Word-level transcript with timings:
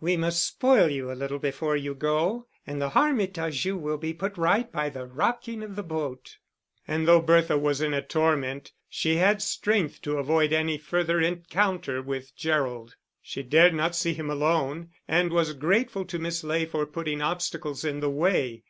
"We 0.00 0.16
must 0.16 0.44
spoil 0.44 0.88
you 0.90 1.12
a 1.12 1.14
little 1.14 1.38
before 1.38 1.76
you 1.76 1.94
go; 1.94 2.48
and 2.66 2.82
the 2.82 2.88
harm 2.88 3.20
it 3.20 3.32
does 3.34 3.64
you 3.64 3.76
will 3.76 3.96
be 3.96 4.12
put 4.12 4.36
right 4.36 4.72
by 4.72 4.88
the 4.88 5.06
rocking 5.06 5.62
of 5.62 5.76
the 5.76 5.84
boat." 5.84 6.38
And 6.88 7.06
though 7.06 7.20
Bertha 7.20 7.56
was 7.56 7.80
in 7.80 7.94
a 7.94 8.02
torment, 8.02 8.72
she 8.88 9.18
had 9.18 9.40
strength 9.40 10.02
to 10.02 10.18
avoid 10.18 10.52
any 10.52 10.78
further 10.78 11.20
encounter 11.20 12.02
with 12.02 12.34
Gerald. 12.34 12.96
She 13.22 13.44
dared 13.44 13.72
not 13.74 13.94
see 13.94 14.14
him 14.14 14.30
alone, 14.30 14.90
and 15.06 15.30
was 15.30 15.52
grateful 15.52 16.04
to 16.06 16.18
Miss 16.18 16.42
Ley 16.42 16.66
for 16.66 16.84
putting 16.84 17.22
obstacles 17.22 17.84
in 17.84 18.00
the 18.00 18.10
way. 18.10 18.60